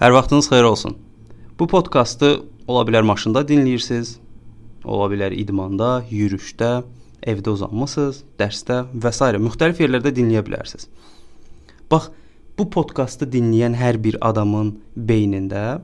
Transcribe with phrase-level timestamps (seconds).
[0.00, 0.96] Hər vaxtınız xeyir olsun.
[1.58, 4.14] Bu podkastı ola bilər maşında dinləyirsiniz,
[4.84, 6.70] ola bilər idmanda, yürüşdə,
[7.28, 9.28] evdə uzanmısınız, dərsdə və s.
[9.36, 10.88] müxtəlif yerlərdə dinləyə bilərsiniz.
[11.92, 12.08] Bax,
[12.58, 15.82] bu podkastı dinləyən hər bir adamın beynində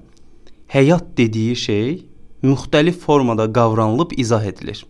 [0.72, 1.95] həyat dediyi şey
[2.43, 4.86] müxtəlif formada qavranılıb izah edilir.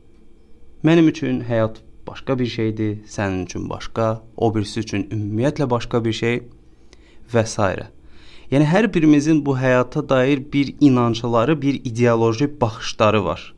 [0.86, 6.12] Mənim üçün həyat başqa bir şeydir, sənin üçün başqa, o birisi üçün ümumiyyətlə başqa bir
[6.22, 6.42] şey
[7.34, 7.88] və s.
[8.48, 13.54] Yəni hər birimizin bu həyata dair bir inancları, bir ideoloji baxışları var.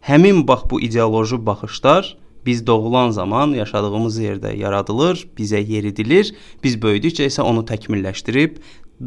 [0.00, 2.16] Həmin bax bu ideoloji baxışlar
[2.46, 6.30] biz doğulan zaman yaşadığımız yerdə yaradılır, bizə yeridilir.
[6.64, 8.56] Biz böyüdükcə isə onu təkmilləşdirib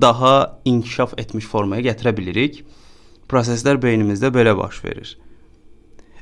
[0.02, 2.62] daha inkişaf etmiş formaya gətirə bilirik.
[3.32, 5.16] Proseslər beynimizdə belə baş verir.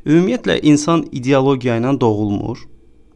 [0.05, 2.61] Ümumiyyətlə insan ideologiya ilə doğulmur.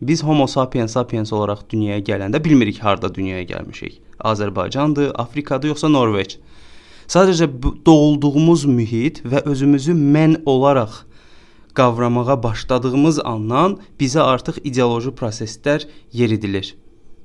[0.02, 4.02] Biz Homo sapiens sapiens olaraq dünyaya gələndə bilmirik harda dünyaya gəlmişik.
[4.19, 6.38] Azərbaycandır, Afrikadır yoxsa Norveç.
[7.07, 7.47] Sadəcə
[7.85, 11.03] doğulduğumuz mühit və özümüzü mən olaraq
[11.75, 16.75] qavramağa başladığımız andan bizə artıq ideoloji proseslər yeridilir.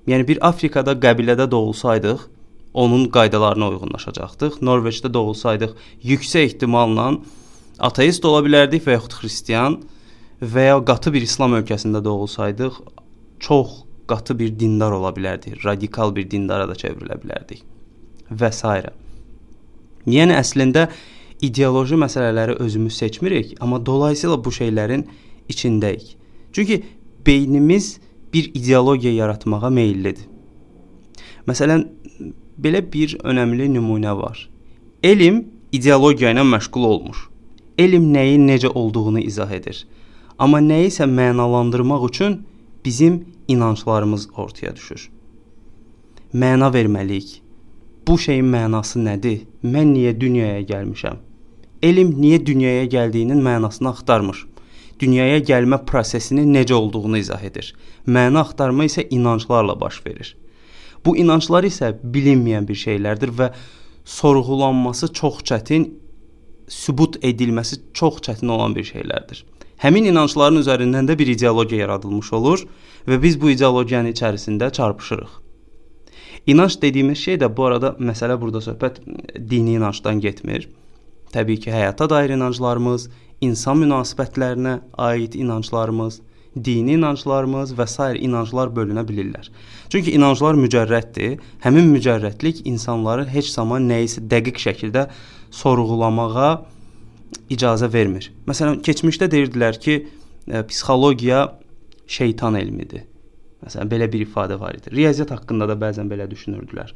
[0.09, 2.21] Yəni bir Afrikada qəbilədə doğulsaydıq,
[2.75, 4.61] onun qaydalarına uyğunlaşacaqdıq.
[4.65, 5.75] Norveçdə doğulsaydıq,
[6.05, 7.11] yüksək ehtimalla
[7.79, 9.81] ateist ola bilərdik və yaxud xristian
[10.43, 12.81] və ya qatı bir İslam ölkəsində doğulsaydıq,
[13.41, 17.65] çox qatı bir dindar ola bilərdik, radikal bir dindara da çevrilə bilərdik
[18.31, 18.63] və s.
[20.09, 20.89] Yəni əslində
[21.45, 25.07] ideoloji məsələləri özümüz seçmirik, amma dolayısıyla bu şeylərin
[25.49, 26.17] içindəyik.
[26.53, 26.83] Çünki
[27.27, 27.99] beynimiz
[28.33, 30.25] bir ideologiya yaratmağa meyllidir.
[31.49, 31.87] Məsələn,
[32.61, 34.49] belə bir önəmli nümunə var.
[35.03, 37.29] Elm ideologiya ilə məşğul olmur.
[37.79, 39.87] Elm nəyin necə olduğunu izah edir.
[40.39, 42.47] Amma nəyisə mənalandırmaq üçün
[42.85, 45.11] bizim inanclarımız ortaya düşür.
[46.35, 47.41] Məna verməliyik.
[48.09, 49.41] Bu şeyin mənası nədir?
[49.65, 51.17] Mən niyə dünyaya gəlmişəm?
[51.83, 54.47] Elm niyə dünyaya gəldiyinin mənasını axtarmır.
[55.01, 57.75] Dünyaya gəlmə prosesinin necə olduğunu izah edir.
[58.07, 60.37] Məna axtarma isə inanclarla baş verir.
[61.05, 63.53] Bu inanclar isə bilinməyən bir şeylərdir və
[64.05, 65.91] sorğulanması çox çətin,
[66.69, 69.45] sübut edilməsi çox çətin olan bir şeylərdir.
[69.79, 72.65] Həmin inancların üzərindən də bir ideologiya yaradılmış olur
[73.07, 75.29] və biz bu ideologiyanın içərisində çarpışırıq.
[76.47, 78.99] İnanc dediyimiz şey də bu arada məsələ burada söhbət
[79.51, 80.69] dini inancdan getmir.
[81.33, 83.09] Təbii ki, həyata dair inanclarımız,
[83.41, 86.21] insan münasibətlərinə aid inanclarımız,
[86.65, 88.09] dini inanclarımız və s.
[88.19, 89.51] inanclar bölünə bilirlər.
[89.93, 91.39] Çünki inanclar mücərrəddir.
[91.63, 95.07] Həmin mücərrədlik insanları heç zaman nəyisə dəqiq şəkildə
[95.51, 96.51] sorğulamağa
[97.51, 98.31] icazə vermir.
[98.49, 101.45] Məsələn, keçmişdə deyirdilər ki, ə, e, psixologiya
[102.09, 103.05] şeytan elmidir.
[103.65, 104.93] Məsələn, belə bir ifadə var idi.
[104.95, 106.95] Riyaziyyat haqqında da bəzən belə düşünürdülər.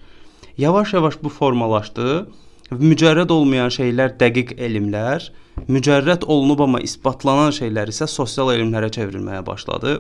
[0.63, 2.09] Yavaş-yavaş bu formalaşdı.
[2.73, 5.27] Mücərrəd olmayan şeylər dəqiq elmlər,
[5.69, 9.99] mücərrəd olunub amma isbatlanan şeylər isə sosial elmlərə çevrilməyə başladı.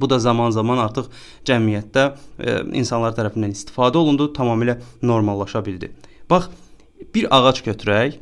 [0.00, 1.08] Bu da zaman-zaman artıq
[1.48, 5.92] cəmiyyətdə e, insanlar tərəfindən istifadə olundu, tamamilə normallaşa bildi.
[6.28, 6.50] Bax,
[7.14, 8.18] bir ağac götürək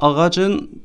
[0.00, 0.82] ağacın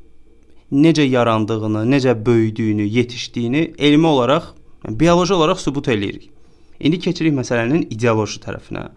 [0.72, 4.54] necə yarandığını, necə böyüdüyünü, yetişdiyini elmi olaraq,
[4.86, 6.30] yəni bioloji olaraq sübut eləyirik.
[6.80, 8.90] İndi keçirik məsələnin ideoloji tərəfinə.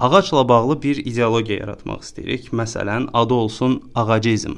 [0.00, 2.50] Ağacla bağlı bir ideologiya yaratmaq istəyirik.
[2.50, 4.56] Məsələn, adı olsun ağacizm.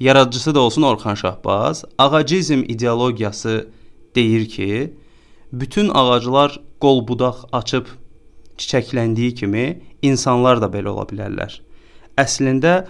[0.00, 1.84] Yaradıcısı da olsun Orxan Şahbaz.
[1.98, 3.68] Ağacizm ideologiyası
[4.14, 4.94] deyir ki,
[5.52, 7.86] bütün ağaclar qol budaq açıb
[8.58, 11.58] çiçəkləndiyi kimi insanlar da belə ola bilərlər.
[12.18, 12.86] Əslində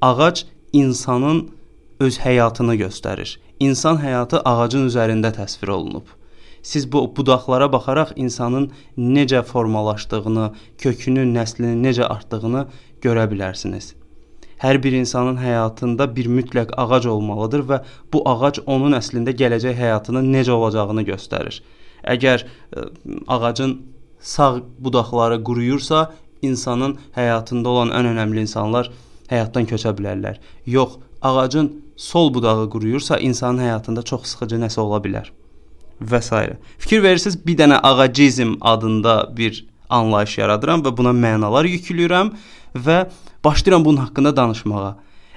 [0.00, 1.50] Ağac insanın
[2.00, 3.38] öz həyatını göstərir.
[3.60, 6.04] İnsan həyatı ağacın üzərində təsvir olunub.
[6.62, 12.66] Siz bu budaqlara baxaraq insanın necə formalaşdığını, kökünün, nəslinin necə artdığını
[13.02, 13.94] görə bilərsiniz.
[14.60, 17.80] Hər bir insanın həyatında bir mütləq ağac olmalıdır və
[18.12, 21.62] bu ağac onun əslində gələcək həyatının necə olacağını göstərir.
[22.04, 22.48] Əgər ə,
[22.84, 22.86] e,
[23.26, 23.78] ağacın
[24.20, 26.10] sağ budaqları quruyursa,
[26.42, 28.90] insanın həyatında olan ən önəmli insanlar
[29.30, 30.38] həyatdan köçə bilərlər.
[30.66, 35.32] Yox, ağacın sol budağı quruyursa insanın həyatında çox sıxıcı nəsə ola bilər
[36.00, 36.56] və s.
[36.78, 42.32] Fikir verirsiniz, bir dənə ağacizm adında bir anlayış yaradıram və buna mənalar yükləyirəm
[42.74, 43.06] və
[43.44, 44.96] başlayıram bunun haqqında danışmağa.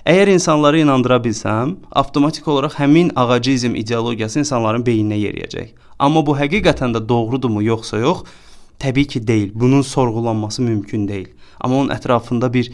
[0.10, 5.74] Əgər insanları inandıra bilsəm, avtomatik olaraq həmin ağacizm ideologiyası insanların beyninə yeriyəcək.
[6.00, 8.24] Amma bu həqiqətən də doğrudurmu yoxsa yox?
[8.80, 9.52] Təbii ki, deyil.
[9.54, 11.28] Bunun sorğulanması mümkün deyil.
[11.60, 12.72] Amma onun ətrafında bir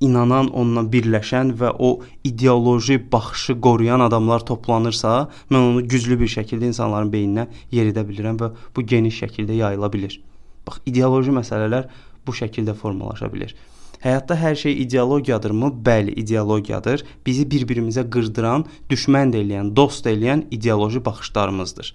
[0.00, 6.70] inanan, onunla birləşən və o ideoloji baxışı qoruyan adamlar toplanırsa, mən onu güclü bir şəkildə
[6.72, 10.18] insanların beyninə yeridə bilirəm və bu geniş şəkildə yayıla bilər.
[10.66, 11.88] Bax, ideoloji məsələlər
[12.26, 13.54] bu şəkildə formalaşa bilər.
[14.02, 15.70] Həyatda hər şey ideologiyadırmı?
[15.86, 17.02] Bəli, ideologiyadır.
[17.26, 21.94] Bizi bir-birimizə qırdıran, düşmən də eləyən, dost da eləyən ideoloji baxışlarımızdır.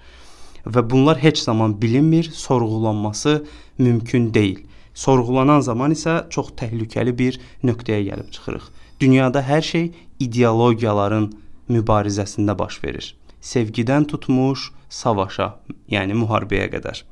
[0.66, 3.46] Və bunlar heç zaman bilinmir, sorğulanması
[3.78, 4.60] mümkün deyil.
[4.94, 8.68] Sorğulanan zaman isə çox təhlükəli bir nöqtəyə gəlib çıxırıq.
[9.00, 11.32] Dünyada hər şey ideologiyaların
[11.70, 13.16] mübarizəsində baş verir.
[13.42, 15.56] Sevgidən tutmuş savaşa,
[15.90, 17.04] yəni müharibəyə qədər.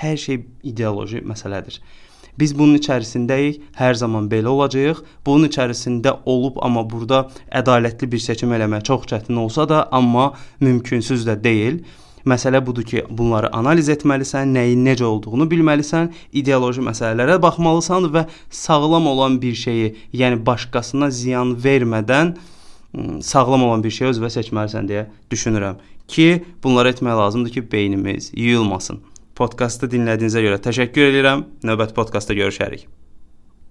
[0.00, 0.42] Hər şey
[0.72, 1.80] ideoloji məsələdir.
[2.40, 5.00] Biz bunun içərisindəyik, hər zaman belə olacağıq.
[5.26, 7.26] Bunun içərisində olub amma burada
[7.60, 11.82] ədalətli bir seçim eləmək çox çətin olsa da, amma mümkünsüz də deyil.
[12.26, 19.06] Məsələ budur ki, bunları analiz etməlisən, nəyin necə olduğunu bilməlisən, ideoloji məsələlərə baxmalısan və sağlam
[19.10, 22.34] olan bir şeyi, yəni başqasına ziyan vermədən
[23.22, 25.80] sağlam olan bir şey özünə seçməlisən deyə düşünürəm
[26.10, 29.00] ki, bunları etmək lazımdır ki, beynimiz yuyulmasın.
[29.38, 31.46] Podkastı dinlədiyinizə görə təşəkkür edirəm.
[31.64, 32.88] Növbəti podkastda görüşərik.